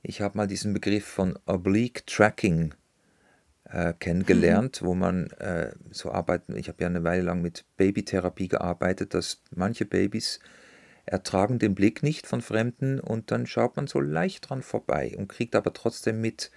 Ich 0.02 0.20
habe 0.20 0.36
mal 0.36 0.46
diesen 0.46 0.72
Begriff 0.72 1.04
von 1.04 1.38
Oblique 1.46 2.04
Tracking 2.06 2.74
äh, 3.64 3.94
kennengelernt, 3.98 4.82
mhm. 4.82 4.86
wo 4.86 4.94
man 4.94 5.30
äh, 5.32 5.72
so 5.90 6.12
arbeitet. 6.12 6.56
Ich 6.56 6.68
habe 6.68 6.82
ja 6.82 6.88
eine 6.88 7.04
Weile 7.04 7.22
lang 7.22 7.42
mit 7.42 7.64
Babytherapie 7.76 8.48
gearbeitet, 8.48 9.14
dass 9.14 9.40
manche 9.54 9.84
Babys 9.84 10.40
ertragen 11.06 11.58
den 11.58 11.74
Blick 11.74 12.02
nicht 12.02 12.26
von 12.26 12.40
Fremden 12.40 13.00
und 13.00 13.30
dann 13.30 13.46
schaut 13.46 13.76
man 13.76 13.86
so 13.86 14.00
leicht 14.00 14.48
dran 14.48 14.62
vorbei 14.62 15.14
und 15.16 15.28
kriegt 15.28 15.54
aber 15.54 15.72
trotzdem 15.72 16.20
mit, 16.20 16.50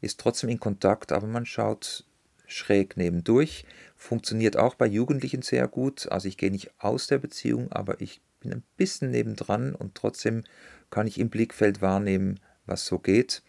ist 0.00 0.20
trotzdem 0.20 0.50
in 0.50 0.60
Kontakt, 0.60 1.12
aber 1.12 1.26
man 1.26 1.46
schaut 1.46 2.04
schräg 2.46 2.96
nebendurch. 2.96 3.64
Funktioniert 3.96 4.56
auch 4.56 4.74
bei 4.74 4.86
Jugendlichen 4.86 5.42
sehr 5.42 5.68
gut. 5.68 6.10
Also 6.10 6.28
ich 6.28 6.36
gehe 6.36 6.50
nicht 6.50 6.70
aus 6.78 7.06
der 7.06 7.18
Beziehung, 7.18 7.70
aber 7.70 8.00
ich 8.00 8.20
bin 8.40 8.52
ein 8.52 8.62
bisschen 8.76 9.10
nebendran 9.10 9.74
und 9.74 9.94
trotzdem 9.94 10.44
kann 10.90 11.06
ich 11.06 11.18
im 11.18 11.28
Blickfeld 11.28 11.82
wahrnehmen, 11.82 12.40
was 12.66 12.86
so 12.86 12.98
geht. 12.98 13.42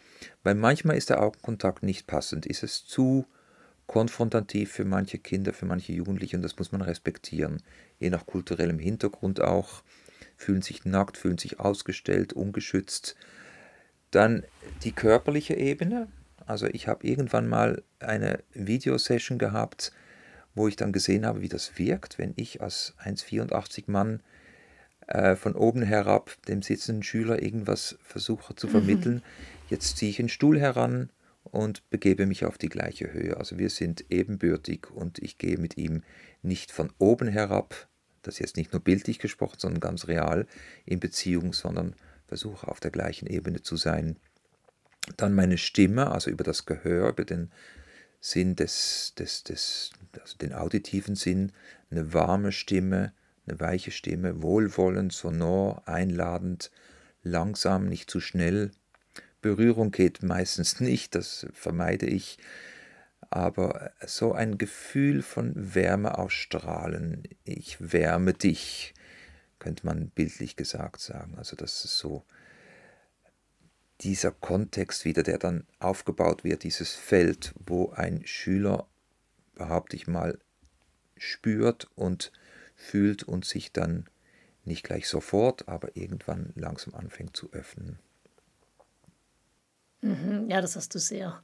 Weil 0.44 0.56
manchmal 0.56 0.98
ist 0.98 1.10
der 1.10 1.22
Augenkontakt 1.22 1.84
nicht 1.84 2.08
passend, 2.08 2.46
ist 2.46 2.64
es 2.64 2.86
zu 2.86 3.26
konfrontativ 3.88 4.72
für 4.72 4.86
manche 4.86 5.18
Kinder, 5.18 5.54
für 5.54 5.66
manche 5.66 5.94
Jugendliche 5.94 6.36
und 6.36 6.44
das 6.44 6.58
muss 6.58 6.72
man 6.72 6.82
respektieren. 6.82 7.64
Je 7.98 8.10
nach 8.10 8.26
kulturellem 8.26 8.80
Hintergrund 8.80 9.42
auch. 9.42 9.84
Fühlen 10.40 10.62
sich 10.62 10.86
nackt, 10.86 11.18
fühlen 11.18 11.38
sich 11.38 11.60
ausgestellt, 11.60 12.32
ungeschützt. 12.32 13.18
Dann 14.10 14.44
die 14.84 14.94
körperliche 14.94 15.56
Ebene, 15.56 16.08
also 16.46 16.66
ich 16.68 16.88
habe 16.88 17.06
irgendwann 17.06 17.50
mal 17.50 17.84
eine 18.00 18.42
Videosession 18.54 19.38
gehabt, 19.38 19.92
wo 20.56 20.70
ich 20.70 20.78
dann 20.78 20.94
gesehen 20.94 21.26
habe, 21.26 21.42
wie 21.42 21.50
das 21.50 21.78
wirkt, 21.78 22.18
wenn 22.18 22.32
ich 22.38 22.62
als 22.62 22.96
1,84 23.04 23.84
Mann 23.88 24.24
äh, 25.08 25.36
von 25.36 25.56
oben 25.56 25.82
herab 25.82 26.38
dem 26.48 26.62
sitzenden 26.62 27.04
Schüler 27.04 27.44
irgendwas 27.44 27.98
versuche 28.02 28.56
zu 28.56 28.70
vermitteln. 28.70 29.16
Mhm. 29.16 29.22
Jetzt 29.70 29.98
ziehe 29.98 30.10
ich 30.10 30.20
einen 30.20 30.30
Stuhl 30.30 30.58
heran 30.58 31.10
und 31.44 31.88
begebe 31.90 32.26
mich 32.26 32.46
auf 32.46 32.58
die 32.58 32.70
gleiche 32.70 33.12
Höhe. 33.12 33.36
Also 33.36 33.60
wir 33.60 33.70
sind 33.70 34.06
ebenbürtig 34.10 34.90
und 34.90 35.20
ich 35.20 35.38
gehe 35.38 35.58
mit 35.58 35.76
ihm 35.76 36.04
nicht 36.42 36.72
von 36.72 36.94
oben 36.98 37.28
herab, 37.28 37.89
das 38.22 38.40
jetzt 38.40 38.58
nicht 38.58 38.74
nur 38.74 38.82
bildlich 38.82 39.20
gesprochen, 39.20 39.58
sondern 39.60 39.80
ganz 39.80 40.08
real 40.08 40.48
in 40.86 41.00
Beziehung, 41.00 41.54
sondern 41.54 41.96
versuche 42.28 42.68
auf 42.68 42.80
der 42.80 42.92
gleichen 42.92 43.28
Ebene 43.28 43.62
zu 43.62 43.76
sein. 43.76 44.18
Dann 45.18 45.34
meine 45.34 45.58
Stimme, 45.58 46.12
also 46.12 46.30
über 46.30 46.44
das 46.44 46.66
Gehör, 46.66 47.10
über 47.10 47.26
den 47.26 47.52
Sinn 48.22 48.56
des, 48.56 49.14
des, 49.18 49.44
des 49.44 49.92
also 50.20 50.38
den 50.38 50.54
auditiven 50.54 51.16
Sinn, 51.16 51.52
eine 51.90 52.14
warme 52.14 52.52
Stimme, 52.52 53.14
eine 53.48 53.60
weiche 53.60 53.92
Stimme, 53.92 54.42
wohlwollend, 54.42 55.14
sonor, 55.14 55.88
einladend, 55.88 56.72
langsam, 57.24 57.88
nicht 57.88 58.10
zu 58.10 58.20
schnell. 58.20 58.72
Berührung 59.42 59.92
geht 59.92 60.22
meistens 60.22 60.80
nicht, 60.80 61.16
das 61.16 61.48
vermeide 61.54 62.06
ich, 62.06 62.38
aber 63.30 63.92
so 64.06 64.34
ein 64.34 64.58
Gefühl 64.58 65.22
von 65.22 65.54
Wärme 65.56 66.18
ausstrahlen, 66.18 67.24
ich 67.44 67.78
wärme 67.80 68.34
dich, 68.34 68.94
könnte 69.60 69.86
man 69.86 70.10
bildlich 70.10 70.56
gesagt 70.56 71.00
sagen. 71.02 71.36
Also 71.38 71.56
das 71.56 71.86
ist 71.86 71.98
so 71.98 72.26
dieser 74.02 74.32
Kontext 74.32 75.06
wieder, 75.06 75.24
der 75.24 75.38
dann 75.38 75.68
aufgebaut 75.80 76.44
wird, 76.44 76.64
dieses 76.64 76.96
Feld, 76.96 77.54
wo 77.66 77.92
ein 77.92 78.26
Schüler, 78.26 78.88
behaupte 79.56 79.96
ich 79.96 80.08
mal, 80.08 80.40
spürt 81.18 81.90
und 81.96 82.32
fühlt 82.76 83.24
und 83.24 83.46
sich 83.46 83.74
dann 83.74 84.08
nicht 84.64 84.84
gleich 84.84 85.08
sofort, 85.08 85.68
aber 85.68 85.96
irgendwann 85.98 86.54
langsam 86.56 86.96
anfängt 86.96 87.36
zu 87.36 87.52
öffnen. 87.52 88.00
Mhm, 90.02 90.50
ja, 90.50 90.62
das 90.62 90.78
hast 90.78 90.96
du 90.96 91.00
sehr 91.00 91.44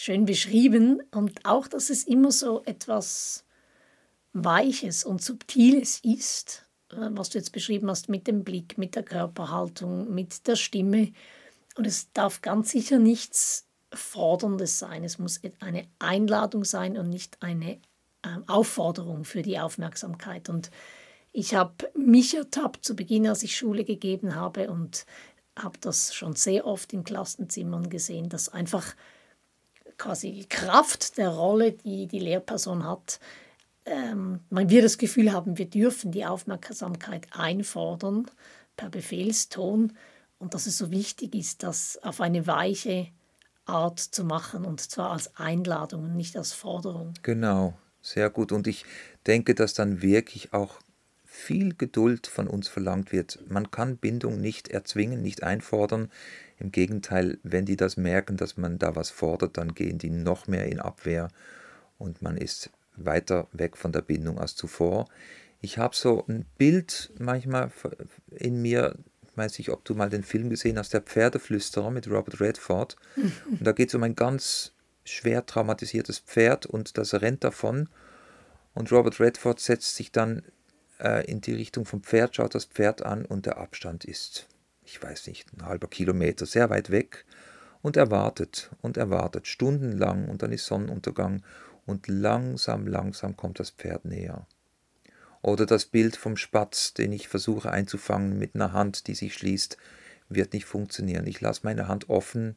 schön 0.00 0.26
beschrieben 0.26 1.02
und 1.10 1.44
auch, 1.44 1.66
dass 1.66 1.90
es 1.90 2.04
immer 2.04 2.30
so 2.30 2.62
etwas 2.64 3.44
Weiches 4.32 5.02
und 5.02 5.20
Subtiles 5.20 5.98
ist, 6.04 6.68
äh, 6.92 7.08
was 7.10 7.30
du 7.30 7.38
jetzt 7.38 7.50
beschrieben 7.50 7.90
hast 7.90 8.08
mit 8.08 8.28
dem 8.28 8.44
Blick, 8.44 8.78
mit 8.78 8.94
der 8.94 9.02
Körperhaltung, 9.02 10.14
mit 10.14 10.46
der 10.46 10.54
Stimme 10.54 11.10
und 11.76 11.84
es 11.84 12.12
darf 12.12 12.42
ganz 12.42 12.70
sicher 12.70 13.00
nichts 13.00 13.66
Forderndes 13.92 14.78
sein. 14.78 15.02
Es 15.02 15.18
muss 15.18 15.40
eine 15.58 15.88
Einladung 15.98 16.62
sein 16.62 16.96
und 16.96 17.08
nicht 17.08 17.36
eine 17.42 17.72
äh, 17.72 17.78
Aufforderung 18.46 19.24
für 19.24 19.42
die 19.42 19.58
Aufmerksamkeit. 19.58 20.48
Und 20.48 20.70
ich 21.32 21.54
habe 21.54 21.90
mich 21.96 22.36
ertappt 22.36 22.84
zu 22.84 22.94
Beginn, 22.94 23.26
als 23.26 23.42
ich 23.42 23.56
Schule 23.56 23.82
gegeben 23.84 24.36
habe 24.36 24.70
und 24.70 25.06
habe 25.58 25.78
das 25.80 26.14
schon 26.14 26.36
sehr 26.36 26.66
oft 26.66 26.92
in 26.92 27.02
Klassenzimmern 27.02 27.90
gesehen, 27.90 28.28
dass 28.28 28.48
einfach 28.48 28.94
quasi 29.98 30.46
Kraft 30.48 31.18
der 31.18 31.30
Rolle, 31.30 31.72
die 31.72 32.06
die 32.06 32.20
Lehrperson 32.20 32.84
hat, 32.84 33.20
ähm, 33.84 34.40
wir 34.50 34.82
das 34.82 34.98
Gefühl 34.98 35.32
haben, 35.32 35.58
wir 35.58 35.68
dürfen 35.68 36.12
die 36.12 36.24
Aufmerksamkeit 36.24 37.26
einfordern 37.32 38.26
per 38.76 38.90
Befehlston 38.90 39.92
und 40.38 40.54
dass 40.54 40.66
es 40.66 40.78
so 40.78 40.90
wichtig 40.90 41.34
ist, 41.34 41.62
das 41.62 41.98
auf 42.02 42.20
eine 42.20 42.46
weiche 42.46 43.08
Art 43.64 43.98
zu 43.98 44.24
machen 44.24 44.64
und 44.64 44.80
zwar 44.80 45.10
als 45.10 45.36
Einladung 45.36 46.04
und 46.04 46.16
nicht 46.16 46.36
als 46.36 46.52
Forderung. 46.52 47.14
Genau, 47.22 47.74
sehr 48.00 48.30
gut. 48.30 48.52
Und 48.52 48.66
ich 48.66 48.84
denke, 49.26 49.54
dass 49.54 49.74
dann 49.74 50.00
wirklich 50.00 50.52
auch 50.52 50.78
viel 51.38 51.74
Geduld 51.74 52.26
von 52.26 52.48
uns 52.48 52.68
verlangt 52.68 53.12
wird. 53.12 53.38
Man 53.48 53.70
kann 53.70 53.96
Bindung 53.96 54.40
nicht 54.40 54.68
erzwingen, 54.68 55.22
nicht 55.22 55.44
einfordern. 55.44 56.10
Im 56.58 56.72
Gegenteil, 56.72 57.38
wenn 57.44 57.64
die 57.64 57.76
das 57.76 57.96
merken, 57.96 58.36
dass 58.36 58.56
man 58.56 58.78
da 58.78 58.96
was 58.96 59.10
fordert, 59.10 59.56
dann 59.56 59.74
gehen 59.74 59.98
die 59.98 60.10
noch 60.10 60.48
mehr 60.48 60.66
in 60.66 60.80
Abwehr 60.80 61.28
und 61.96 62.22
man 62.22 62.36
ist 62.36 62.70
weiter 62.96 63.46
weg 63.52 63.76
von 63.76 63.92
der 63.92 64.02
Bindung 64.02 64.38
als 64.38 64.56
zuvor. 64.56 65.08
Ich 65.60 65.78
habe 65.78 65.94
so 65.94 66.24
ein 66.28 66.44
Bild 66.58 67.12
manchmal 67.18 67.70
in 68.30 68.60
mir, 68.60 68.96
weiß 69.36 69.58
nicht, 69.58 69.70
ob 69.70 69.84
du 69.84 69.94
mal 69.94 70.10
den 70.10 70.24
Film 70.24 70.50
gesehen 70.50 70.76
hast, 70.76 70.92
Der 70.92 71.02
Pferdeflüsterer 71.02 71.90
mit 71.92 72.10
Robert 72.10 72.40
Redford. 72.40 72.96
Und 73.16 73.64
da 73.64 73.72
geht 73.72 73.88
es 73.88 73.94
um 73.94 74.02
ein 74.02 74.16
ganz 74.16 74.72
schwer 75.04 75.46
traumatisiertes 75.46 76.18
Pferd 76.18 76.66
und 76.66 76.98
das 76.98 77.14
rennt 77.14 77.42
davon. 77.42 77.88
Und 78.74 78.92
Robert 78.92 79.20
Redford 79.20 79.58
setzt 79.58 79.96
sich 79.96 80.12
dann 80.12 80.42
äh, 81.00 81.24
in 81.30 81.40
die 81.40 81.54
Richtung 81.54 81.84
vom 81.84 82.02
Pferd, 82.02 82.36
schaut 82.36 82.54
das 82.54 82.64
Pferd 82.64 83.02
an 83.02 83.24
und 83.24 83.46
der 83.46 83.58
Abstand 83.58 84.04
ist, 84.04 84.46
ich 84.84 85.02
weiß 85.02 85.26
nicht, 85.26 85.52
ein 85.52 85.66
halber 85.66 85.88
Kilometer, 85.88 86.46
sehr 86.46 86.70
weit 86.70 86.90
weg. 86.90 87.24
Und 87.80 87.96
er 87.96 88.10
wartet 88.10 88.70
und 88.82 88.96
er 88.96 89.08
wartet 89.08 89.46
stundenlang 89.46 90.28
und 90.28 90.42
dann 90.42 90.50
ist 90.50 90.66
Sonnenuntergang 90.66 91.44
und 91.86 92.08
langsam, 92.08 92.86
langsam 92.86 93.36
kommt 93.36 93.60
das 93.60 93.70
Pferd 93.70 94.04
näher. 94.04 94.46
Oder 95.42 95.64
das 95.64 95.86
Bild 95.86 96.16
vom 96.16 96.36
Spatz, 96.36 96.92
den 96.92 97.12
ich 97.12 97.28
versuche 97.28 97.70
einzufangen 97.70 98.38
mit 98.38 98.54
einer 98.54 98.72
Hand, 98.72 99.06
die 99.06 99.14
sich 99.14 99.34
schließt, 99.34 99.76
wird 100.28 100.52
nicht 100.52 100.64
funktionieren. 100.64 101.26
Ich 101.26 101.40
lasse 101.40 101.60
meine 101.62 101.88
Hand 101.88 102.10
offen 102.10 102.56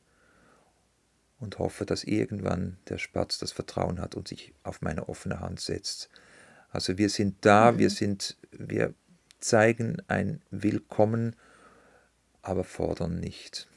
und 1.39 1.59
hoffe, 1.59 1.85
dass 1.85 2.03
irgendwann 2.03 2.77
der 2.89 2.97
Spatz 2.97 3.37
das 3.37 3.51
Vertrauen 3.51 3.99
hat 3.99 4.15
und 4.15 4.27
sich 4.27 4.53
auf 4.63 4.81
meine 4.81 5.07
offene 5.07 5.39
Hand 5.39 5.59
setzt. 5.59 6.09
Also 6.71 6.97
wir 6.97 7.09
sind 7.09 7.37
da, 7.41 7.71
mhm. 7.71 7.79
wir 7.79 7.89
sind, 7.89 8.37
wir 8.51 8.93
zeigen 9.39 10.01
ein 10.07 10.41
Willkommen, 10.49 11.35
aber 12.41 12.63
fordern 12.63 13.19
nicht. 13.19 13.67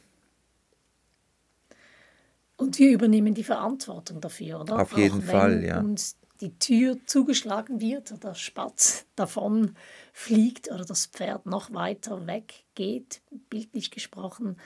Und 2.56 2.78
wir 2.78 2.92
übernehmen 2.92 3.34
die 3.34 3.44
Verantwortung 3.44 4.20
dafür, 4.20 4.60
oder? 4.60 4.80
Auf 4.80 4.96
jeden 4.96 5.20
Auch 5.20 5.32
Fall, 5.32 5.64
ja. 5.64 5.80
Uns 5.80 6.16
die 6.40 6.56
Tür 6.58 6.98
zugeschlagen 7.06 7.80
wird 7.80 8.12
oder 8.12 8.30
der 8.30 8.34
Spatz 8.34 9.06
davon 9.16 9.76
fliegt 10.12 10.70
oder 10.70 10.84
das 10.84 11.06
Pferd 11.06 11.46
noch 11.46 11.72
weiter 11.72 12.26
weggeht, 12.26 13.22
bildlich 13.50 13.90
gesprochen, 13.90 14.56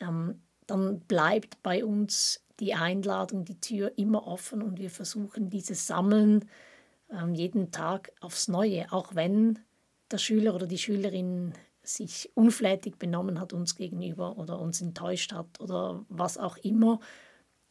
ähm, 0.00 0.40
dann 0.66 1.00
bleibt 1.00 1.62
bei 1.62 1.84
uns 1.84 2.42
die 2.60 2.74
Einladung, 2.74 3.44
die 3.44 3.60
Tür 3.60 3.92
immer 3.96 4.26
offen 4.26 4.62
und 4.62 4.78
wir 4.78 4.90
versuchen 4.90 5.50
dieses 5.50 5.86
Sammeln 5.86 6.48
jeden 7.32 7.70
Tag 7.70 8.12
aufs 8.20 8.48
Neue, 8.48 8.92
auch 8.92 9.14
wenn 9.14 9.58
der 10.10 10.18
Schüler 10.18 10.54
oder 10.54 10.66
die 10.66 10.78
Schülerin 10.78 11.54
sich 11.82 12.30
unflätig 12.34 12.98
benommen 12.98 13.40
hat 13.40 13.52
uns 13.52 13.74
gegenüber 13.74 14.36
oder 14.36 14.60
uns 14.60 14.80
enttäuscht 14.80 15.32
hat 15.32 15.60
oder 15.60 16.04
was 16.08 16.36
auch 16.36 16.56
immer. 16.58 17.00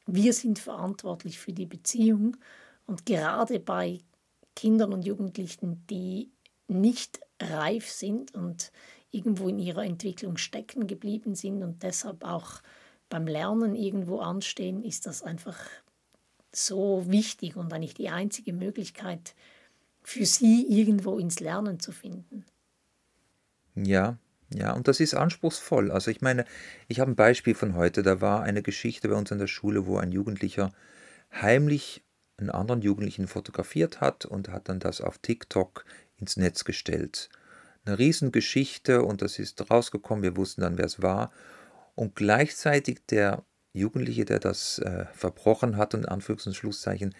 Wir 0.06 0.34
sind 0.34 0.60
verantwortlich 0.60 1.39
für 1.39 1.53
die 1.53 1.65
Beziehung 1.65 2.38
und 2.86 3.06
gerade 3.06 3.60
bei 3.60 4.00
Kindern 4.56 4.94
und 4.94 5.06
Jugendlichen, 5.06 5.86
die 5.88 6.32
nicht 6.67 7.20
reif 7.39 7.89
sind 7.89 8.34
und 8.34 8.72
irgendwo 9.12 9.48
in 9.50 9.60
ihrer 9.60 9.86
Entwicklung 9.86 10.38
stecken 10.38 10.88
geblieben 10.88 11.36
sind 11.36 11.63
und 11.63 11.84
deshalb 11.84 12.24
auch 12.24 12.62
beim 13.10 13.27
Lernen 13.27 13.75
irgendwo 13.75 14.20
anstehen, 14.20 14.84
ist 14.84 15.06
das 15.06 15.24
einfach 15.24 15.58
so 16.51 17.04
wichtig 17.08 17.56
und 17.56 17.72
eigentlich 17.74 17.94
die 17.94 18.10
einzige 18.10 18.54
Möglichkeit 18.54 19.36
für 20.04 20.25
sie 20.25 20.66
irgendwo 20.68 21.20
ins 21.20 21.39
Lernen 21.39 21.80
zu 21.80 21.92
finden. 21.92 22.46
Ja, 23.75 24.18
ja, 24.54 24.74
und 24.74 24.88
das 24.88 25.00
ist 25.00 25.13
anspruchsvoll. 25.13 25.92
Also 25.92 26.10
ich 26.10 26.22
meine, 26.22 26.46
ich 26.88 27.00
habe 27.00 27.12
ein 27.12 27.16
Beispiel 27.16 27.54
von 27.54 27.75
heute. 27.75 28.01
Da 28.04 28.22
war 28.22 28.44
eine 28.44 28.62
Geschichte 28.62 29.10
bei 29.10 29.16
uns 29.16 29.32
an 29.32 29.39
der 29.39 29.48
Schule, 29.48 29.86
wo 29.86 29.98
ein 29.98 30.12
Jugendlicher 30.12 30.72
heimlich 31.34 32.04
einen 32.38 32.50
anderen 32.51 32.82
Jugendlichen 32.82 33.27
fotografiert 33.27 34.00
hat 34.00 34.25
und 34.25 34.50
hat 34.50 34.70
dann 34.70 34.80
das 34.80 35.01
auf 35.01 35.18
TikTok 35.18 35.84
ins 36.18 36.38
Netz 36.38 36.63
gestellt. 36.63 37.30
Eine 37.86 38.00
Riesengeschichte 38.00 39.04
und 39.04 39.22
das 39.22 39.39
ist 39.39 39.70
rausgekommen. 39.70 40.24
Wir 40.24 40.38
wussten 40.38 40.62
dann, 40.62 40.77
wer 40.77 40.86
es 40.86 41.01
war. 41.01 41.32
Und 41.96 42.16
gleichzeitig 42.16 43.06
der 43.10 43.44
Jugendliche, 43.74 44.26
der 44.26 44.40
das 44.40 44.80
äh, 44.80 45.06
verbrochen 45.14 45.78
hat, 45.78 45.94
und 45.94 46.10
Anführungs- 46.10 46.48
und 46.48 46.56
Schlusszeichen, 46.56 47.14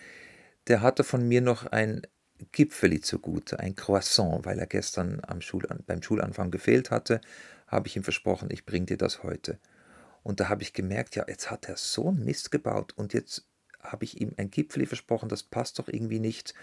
der 0.68 0.82
hatte 0.82 1.04
von 1.04 1.27
mir 1.27 1.42
noch 1.42 1.66
ein 1.66 2.01
Gipfeli 2.51 3.01
zugute, 3.01 3.60
ein 3.60 3.75
Croissant, 3.75 4.46
weil 4.46 4.60
er 4.60 4.68
gestern 4.68 5.22
am 5.25 5.42
Schulan 5.42 5.84
beim 5.86 6.01
Schulanfang 6.01 6.51
gefehlt 6.51 6.92
hatte, 6.92 7.22
habe 7.68 7.88
ich 7.88 7.96
ihm 7.96 8.04
versprochen, 8.04 8.50
ich 8.51 8.66
bringe 8.66 8.86
dir 8.86 8.98
das 8.98 9.24
heute. 9.24 9.60
Und 10.24 10.39
da 10.39 10.50
habe 10.50 10.62
ich 10.62 10.74
gemerkt, 10.74 11.16
ja, 11.16 11.25
jetzt 11.27 11.50
hat 11.50 11.68
er 11.68 11.77
so 11.77 12.10
einen 12.10 12.24
Mist 12.24 12.51
gebaut 12.51 12.94
und 12.96 13.13
jetzt 13.13 13.48
habe 13.80 14.04
ich 14.04 14.20
ihm 14.20 14.34
ein 14.38 14.51
Gipfeli 14.51 14.86
versprochen, 14.86 15.30
das 15.30 15.44
passt 15.44 15.80
doch 15.80 15.88
irgendwie 15.88 16.20
nicht. 16.20 16.54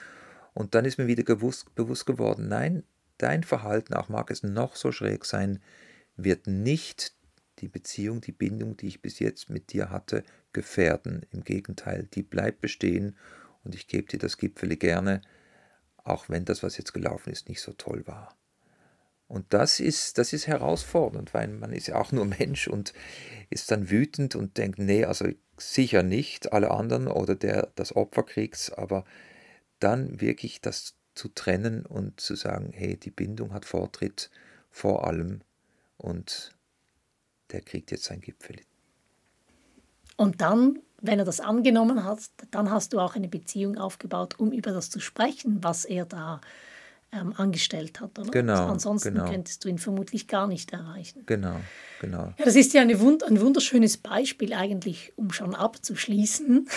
Und 0.53 0.75
dann 0.75 0.85
ist 0.85 0.99
mir 0.99 1.07
wieder 1.07 1.25
gewusst, 1.25 1.75
bewusst 1.75 2.07
geworden, 2.07 2.49
nein, 2.49 2.85
dein 3.19 3.43
Verhalten, 3.43 3.95
auch 3.95 4.09
mag 4.09 4.31
es 4.31 4.43
noch 4.43 4.77
so 4.77 4.93
schräg 4.93 5.25
sein, 5.25 5.61
wird 6.17 6.47
nicht 6.47 7.15
die 7.65 7.69
Beziehung, 7.69 8.21
die 8.21 8.33
Bindung, 8.33 8.77
die 8.77 8.89
ich 8.89 9.01
bis 9.01 9.21
jetzt 9.21 9.49
mit 9.49 9.73
dir 9.73 9.89
hatte, 9.89 10.23
gefährden. 10.53 11.25
Im 11.33 11.45
Gegenteil, 11.45 12.07
die 12.13 12.23
bleibt 12.23 12.61
bestehen 12.61 13.17
und 13.65 13.75
ich 13.75 13.87
gebe 13.87 14.07
dir 14.07 14.19
das 14.19 14.37
Gipfeli 14.37 14.77
gerne, 14.77 15.23
auch 15.97 16.29
wenn 16.29 16.45
das, 16.45 16.63
was 16.63 16.77
jetzt 16.77 16.93
gelaufen 16.93 17.33
ist, 17.33 17.49
nicht 17.49 17.63
so 17.63 17.73
toll 17.73 18.07
war. 18.07 18.37
Und 19.29 19.47
das 19.55 19.81
ist, 19.81 20.19
das 20.19 20.35
ist 20.35 20.47
herausfordernd, 20.47 21.33
weil 21.33 21.49
man 21.49 21.73
ist 21.73 21.87
ja 21.87 21.97
auch 21.97 22.13
nur 22.13 22.25
Mensch 22.39 22.69
und 22.69 22.93
ist 23.49 23.71
dann 23.71 23.89
wütend 23.89 24.37
und 24.37 24.59
denkt, 24.59 24.79
nee, 24.79 25.07
also 25.07 25.27
sicher 25.57 26.03
nicht 26.03 26.53
alle 26.53 26.71
anderen 26.71 27.09
oder 27.09 27.35
der 27.35 27.71
das 27.77 27.97
Opfer 27.97 28.25
kriegt, 28.25 28.77
aber 28.77 29.07
dann 29.79 30.21
wirklich 30.21 30.61
das 30.61 30.97
zu 31.15 31.29
trennen 31.29 31.87
und 31.87 32.21
zu 32.21 32.35
sagen, 32.35 32.73
hey, 32.75 32.99
die 32.99 33.11
Bindung 33.11 33.55
hat 33.55 33.65
Vortritt 33.65 34.31
vor 34.71 35.07
allem 35.07 35.41
und 35.97 36.55
der 37.55 37.63
kriegt 37.63 37.91
jetzt 37.91 38.05
sein 38.05 38.21
Gipfel. 38.21 38.61
Und 40.17 40.41
dann 40.41 40.81
wenn 41.05 41.19
er 41.19 41.27
das 41.27 41.41
angenommen 41.41 42.03
hat, 42.05 42.21
dann 42.51 42.71
hast 42.71 42.95
du 42.95 42.99
auch 42.99 43.15
eine 43.15 43.29
Beziehung 43.29 43.77
aufgebaut, 43.77 44.39
um 44.39 44.53
über 44.53 44.73
das 44.73 44.89
zu 44.89 45.01
sprechen, 45.01 45.59
was 45.63 45.85
er 45.85 46.07
da 46.07 46.41
ähm, 47.13 47.35
angestellt 47.37 48.01
hat. 48.01 48.19
Oder? 48.19 48.31
Genau. 48.31 48.53
Also 48.53 48.65
ansonsten 48.65 49.15
genau. 49.15 49.31
könntest 49.31 49.63
du 49.65 49.69
ihn 49.69 49.77
vermutlich 49.77 50.29
gar 50.29 50.47
nicht 50.47 50.73
erreichen. 50.73 51.25
Genau, 51.27 51.61
genau. 52.01 52.33
Ja, 52.39 52.45
das 52.47 52.57
ist 52.57 52.73
ja 52.73 52.83
Wund 53.01 53.23
ein 53.23 53.39
wunderschönes 53.39 53.99
Beispiel 53.99 54.55
eigentlich, 54.55 55.13
um 55.17 55.31
schon 55.31 55.55
abzuschließen. 55.55 56.69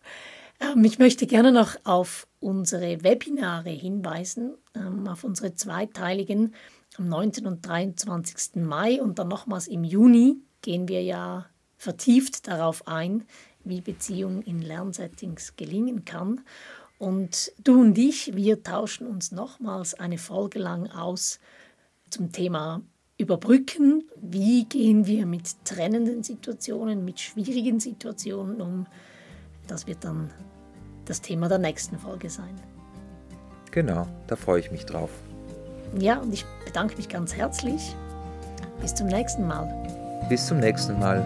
ähm, 0.60 0.84
ich 0.84 0.98
möchte 0.98 1.26
gerne 1.26 1.52
noch 1.52 1.76
auf 1.84 2.26
unsere 2.40 3.04
Webinare 3.04 3.70
hinweisen, 3.70 4.54
ähm, 4.74 5.06
auf 5.06 5.22
unsere 5.22 5.54
zweiteiligen 5.54 6.54
am 6.98 7.08
9. 7.08 7.46
und 7.46 7.66
23. 7.66 8.56
Mai 8.56 9.00
und 9.00 9.18
dann 9.18 9.28
nochmals 9.28 9.68
im 9.68 9.84
Juni 9.84 10.36
gehen 10.62 10.88
wir 10.88 11.02
ja 11.02 11.46
vertieft 11.76 12.48
darauf 12.48 12.86
ein, 12.88 13.24
wie 13.64 13.80
Beziehung 13.80 14.42
in 14.42 14.62
Lernsettings 14.62 15.56
gelingen 15.56 16.04
kann. 16.04 16.40
Und 16.98 17.52
du 17.62 17.80
und 17.80 17.98
ich, 17.98 18.34
wir 18.34 18.62
tauschen 18.62 19.06
uns 19.06 19.32
nochmals 19.32 19.94
eine 19.94 20.18
Folge 20.18 20.58
lang 20.58 20.90
aus 20.90 21.40
zum 22.08 22.32
Thema 22.32 22.80
Überbrücken. 23.18 24.04
Wie 24.16 24.64
gehen 24.64 25.06
wir 25.06 25.26
mit 25.26 25.64
trennenden 25.64 26.22
Situationen, 26.22 27.04
mit 27.04 27.20
schwierigen 27.20 27.80
Situationen 27.80 28.60
um? 28.60 28.86
Das 29.66 29.86
wird 29.86 30.04
dann 30.04 30.30
das 31.04 31.20
Thema 31.20 31.48
der 31.48 31.58
nächsten 31.58 31.98
Folge 31.98 32.30
sein. 32.30 32.60
Genau, 33.70 34.06
da 34.26 34.36
freue 34.36 34.60
ich 34.60 34.70
mich 34.70 34.86
drauf. 34.86 35.10
Ja, 35.98 36.18
und 36.18 36.32
ich 36.32 36.44
bedanke 36.64 36.96
mich 36.96 37.08
ganz 37.08 37.34
herzlich. 37.34 37.94
Bis 38.80 38.94
zum 38.94 39.06
nächsten 39.06 39.46
Mal. 39.46 39.66
Bis 40.28 40.46
zum 40.46 40.60
nächsten 40.60 40.98
Mal. 40.98 41.22